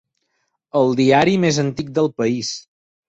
El 0.79 0.95
diari 0.99 1.35
més 1.45 1.59
antic 1.67 1.93
del 1.99 2.13
país. 2.23 2.51